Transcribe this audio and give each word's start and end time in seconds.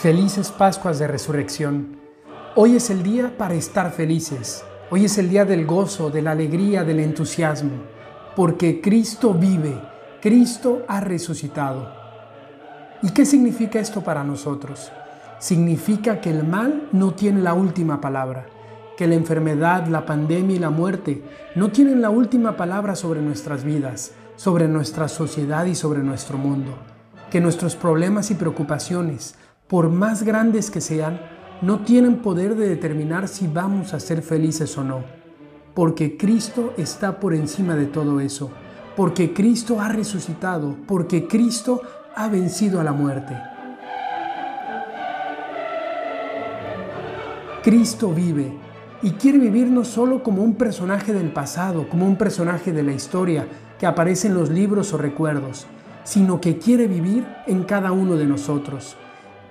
Felices 0.00 0.50
Pascuas 0.50 0.98
de 0.98 1.06
Resurrección. 1.06 1.98
Hoy 2.54 2.74
es 2.74 2.88
el 2.88 3.02
día 3.02 3.36
para 3.36 3.52
estar 3.52 3.92
felices. 3.92 4.64
Hoy 4.88 5.04
es 5.04 5.18
el 5.18 5.28
día 5.28 5.44
del 5.44 5.66
gozo, 5.66 6.08
de 6.08 6.22
la 6.22 6.30
alegría, 6.30 6.84
del 6.84 7.00
entusiasmo, 7.00 7.82
porque 8.34 8.80
Cristo 8.80 9.34
vive, 9.34 9.78
Cristo 10.22 10.86
ha 10.88 11.00
resucitado. 11.00 11.92
¿Y 13.02 13.10
qué 13.10 13.26
significa 13.26 13.78
esto 13.78 14.00
para 14.00 14.24
nosotros? 14.24 14.90
Significa 15.38 16.22
que 16.22 16.30
el 16.30 16.44
mal 16.44 16.88
no 16.92 17.12
tiene 17.12 17.42
la 17.42 17.52
última 17.52 18.00
palabra, 18.00 18.46
que 18.96 19.06
la 19.06 19.16
enfermedad, 19.16 19.86
la 19.86 20.06
pandemia 20.06 20.56
y 20.56 20.60
la 20.60 20.70
muerte 20.70 21.22
no 21.54 21.72
tienen 21.72 22.00
la 22.00 22.08
última 22.08 22.56
palabra 22.56 22.96
sobre 22.96 23.20
nuestras 23.20 23.64
vidas, 23.64 24.12
sobre 24.36 24.66
nuestra 24.66 25.08
sociedad 25.08 25.66
y 25.66 25.74
sobre 25.74 26.02
nuestro 26.02 26.38
mundo, 26.38 26.72
que 27.30 27.42
nuestros 27.42 27.76
problemas 27.76 28.30
y 28.30 28.34
preocupaciones, 28.34 29.34
por 29.70 29.88
más 29.88 30.24
grandes 30.24 30.68
que 30.68 30.80
sean, 30.80 31.20
no 31.62 31.84
tienen 31.84 32.16
poder 32.16 32.56
de 32.56 32.68
determinar 32.68 33.28
si 33.28 33.46
vamos 33.46 33.94
a 33.94 34.00
ser 34.00 34.20
felices 34.20 34.76
o 34.76 34.82
no. 34.82 35.04
Porque 35.74 36.16
Cristo 36.16 36.74
está 36.76 37.20
por 37.20 37.34
encima 37.34 37.76
de 37.76 37.86
todo 37.86 38.18
eso. 38.18 38.50
Porque 38.96 39.32
Cristo 39.32 39.80
ha 39.80 39.88
resucitado. 39.88 40.74
Porque 40.88 41.28
Cristo 41.28 41.82
ha 42.16 42.26
vencido 42.26 42.80
a 42.80 42.84
la 42.84 42.92
muerte. 42.92 43.38
Cristo 47.62 48.12
vive 48.12 48.52
y 49.02 49.12
quiere 49.12 49.38
vivir 49.38 49.68
no 49.68 49.84
solo 49.84 50.24
como 50.24 50.42
un 50.42 50.56
personaje 50.56 51.12
del 51.12 51.32
pasado, 51.32 51.88
como 51.88 52.08
un 52.08 52.16
personaje 52.16 52.72
de 52.72 52.82
la 52.82 52.92
historia 52.92 53.46
que 53.78 53.86
aparece 53.86 54.26
en 54.26 54.34
los 54.34 54.50
libros 54.50 54.92
o 54.92 54.98
recuerdos, 54.98 55.68
sino 56.02 56.40
que 56.40 56.58
quiere 56.58 56.88
vivir 56.88 57.24
en 57.46 57.62
cada 57.62 57.92
uno 57.92 58.16
de 58.16 58.26
nosotros. 58.26 58.96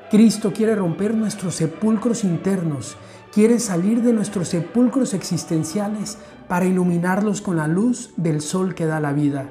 Cristo 0.10 0.52
quiere 0.52 0.74
romper 0.76 1.14
nuestros 1.14 1.54
sepulcros 1.54 2.24
internos, 2.24 2.98
quiere 3.32 3.60
salir 3.60 4.02
de 4.02 4.12
nuestros 4.12 4.48
sepulcros 4.48 5.14
existenciales 5.14 6.18
para 6.48 6.66
iluminarlos 6.66 7.42
con 7.42 7.58
la 7.58 7.68
luz 7.68 8.12
del 8.18 8.42
sol 8.42 8.74
que 8.74 8.88
da 8.88 9.00
la 9.00 9.14
vida. 9.14 9.48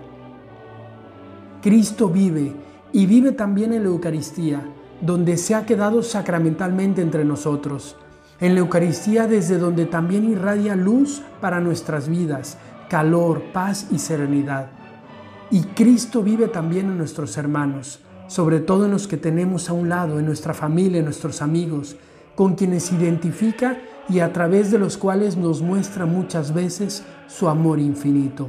Cristo 1.63 2.09
vive 2.09 2.57
y 2.93 3.07
vive 3.07 3.31
también 3.31 3.73
en 3.73 3.85
la 3.85 3.91
Eucaristía, 3.91 4.67
donde 5.01 5.37
se 5.37 5.55
ha 5.55 5.65
quedado 5.65 6.03
sacramentalmente 6.03 7.03
entre 7.03 7.25
nosotros. 7.25 7.97
En 8.41 8.55
la 8.55 8.61
Eucaristía 8.61 9.29
desde 9.29 9.59
donde 9.59 9.87
también 9.87 10.29
irradia 10.29 10.75
luz 10.75 11.23
para 11.41 11.61
nuestras 11.61 12.09
vidas, 12.09 12.59
calor, 12.89 13.45
paz 13.53 13.87
y 13.93 13.99
serenidad. 14.01 14.71
Y 15.53 15.63
Cristo 15.63 16.23
vive 16.23 16.49
también 16.49 16.87
en 16.87 16.99
nuestros 16.99 17.37
hermanos, 17.37 18.01
sobre 18.29 18.61
todo 18.61 18.85
en 18.85 18.93
los 18.93 19.09
que 19.09 19.17
tenemos 19.17 19.69
a 19.69 19.73
un 19.73 19.89
lado, 19.89 20.21
en 20.21 20.27
nuestra 20.27 20.55
familia, 20.55 20.99
en 20.99 21.07
nuestros 21.07 21.43
amigos, 21.43 21.97
con 22.37 22.55
quienes 22.55 22.93
identifica 22.93 23.79
y 24.09 24.21
a 24.21 24.33
través 24.33 24.71
de 24.71 24.79
los 24.79 24.97
cuales 24.97 25.37
nos 25.37 25.61
muestra 25.61 26.07
muchas 26.07 26.55
veces 26.55 27.03
su 27.27 27.49
amor 27.49 27.81
infinito. 27.81 28.49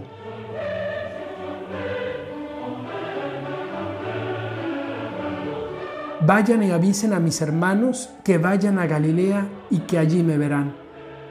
Vayan 6.21 6.61
y 6.61 6.71
avisen 6.71 7.13
a 7.13 7.19
mis 7.19 7.41
hermanos 7.41 8.09
que 8.23 8.37
vayan 8.37 8.77
a 8.77 8.85
Galilea 8.85 9.47
y 9.71 9.79
que 9.79 9.97
allí 9.97 10.21
me 10.21 10.37
verán. 10.37 10.75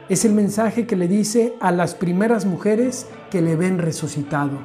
Es 0.08 0.24
el 0.24 0.32
mensaje 0.32 0.86
que 0.86 0.96
le 0.96 1.06
dice 1.06 1.54
a 1.60 1.70
las 1.70 1.94
primeras 1.94 2.46
mujeres 2.46 3.06
que 3.30 3.42
le 3.42 3.54
ven 3.54 3.78
resucitado. 3.78 4.58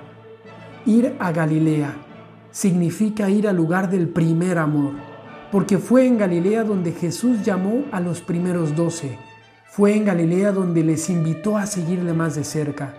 Ir 0.86 1.16
a 1.20 1.34
Galilea 1.34 2.13
significa 2.54 3.32
ir 3.32 3.48
al 3.48 3.58
lugar 3.58 3.90
del 3.90 4.08
primer 4.08 4.60
amor, 4.60 4.94
porque 5.52 5.80
fue 5.80 6.06
en 6.06 6.20
Galilea 6.20 6.64
donde 6.64 6.92
Jesús 6.92 7.44
llamó 7.44 7.84
a 7.92 8.00
los 8.00 8.22
primeros 8.22 8.76
doce, 8.76 9.18
fue 9.66 9.96
en 9.98 10.06
Galilea 10.06 10.52
donde 10.52 10.84
les 10.84 11.10
invitó 11.10 11.58
a 11.58 11.66
seguirle 11.66 12.14
más 12.14 12.36
de 12.36 12.44
cerca. 12.44 12.94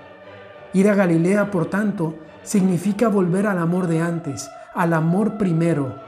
Ir 0.72 0.90
a 0.90 0.96
Galilea, 0.96 1.52
por 1.52 1.66
tanto, 1.66 2.16
significa 2.42 3.06
volver 3.06 3.46
al 3.46 3.58
amor 3.58 3.86
de 3.86 4.00
antes, 4.00 4.50
al 4.74 4.92
amor 4.92 5.38
primero. 5.38 6.00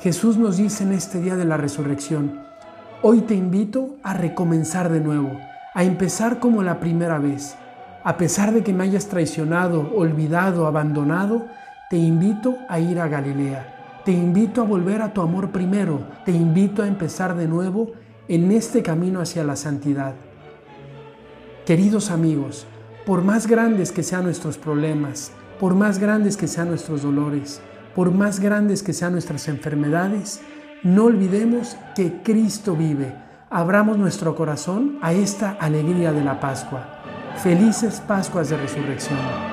Jesús 0.00 0.36
nos 0.36 0.56
dice 0.58 0.84
en 0.84 0.92
este 0.92 1.20
día 1.20 1.34
de 1.34 1.44
la 1.44 1.56
resurrección, 1.56 2.40
hoy 3.02 3.22
te 3.22 3.34
invito 3.34 3.96
a 4.04 4.14
recomenzar 4.14 4.92
de 4.92 5.00
nuevo, 5.00 5.40
a 5.74 5.82
empezar 5.82 6.38
como 6.38 6.62
la 6.62 6.78
primera 6.78 7.18
vez. 7.18 7.56
A 8.04 8.16
pesar 8.16 8.52
de 8.52 8.62
que 8.62 8.72
me 8.72 8.84
hayas 8.84 9.08
traicionado, 9.08 9.92
olvidado, 9.92 10.68
abandonado, 10.68 11.46
te 11.92 11.98
invito 11.98 12.56
a 12.70 12.80
ir 12.80 12.98
a 12.98 13.06
Galilea. 13.06 14.00
Te 14.06 14.12
invito 14.12 14.62
a 14.62 14.64
volver 14.64 15.02
a 15.02 15.12
tu 15.12 15.20
amor 15.20 15.50
primero. 15.50 16.00
Te 16.24 16.32
invito 16.32 16.82
a 16.82 16.86
empezar 16.86 17.36
de 17.36 17.46
nuevo 17.46 17.92
en 18.28 18.50
este 18.50 18.82
camino 18.82 19.20
hacia 19.20 19.44
la 19.44 19.56
santidad. 19.56 20.14
Queridos 21.66 22.10
amigos, 22.10 22.66
por 23.04 23.22
más 23.22 23.46
grandes 23.46 23.92
que 23.92 24.02
sean 24.02 24.24
nuestros 24.24 24.56
problemas, 24.56 25.32
por 25.60 25.74
más 25.74 25.98
grandes 25.98 26.38
que 26.38 26.48
sean 26.48 26.68
nuestros 26.68 27.02
dolores, 27.02 27.60
por 27.94 28.10
más 28.10 28.40
grandes 28.40 28.82
que 28.82 28.94
sean 28.94 29.12
nuestras 29.12 29.46
enfermedades, 29.48 30.40
no 30.82 31.04
olvidemos 31.04 31.76
que 31.94 32.22
Cristo 32.22 32.74
vive. 32.74 33.14
Abramos 33.50 33.98
nuestro 33.98 34.34
corazón 34.34 34.96
a 35.02 35.12
esta 35.12 35.58
alegría 35.60 36.10
de 36.14 36.24
la 36.24 36.40
Pascua. 36.40 37.02
Felices 37.36 38.00
Pascuas 38.00 38.48
de 38.48 38.56
Resurrección. 38.56 39.51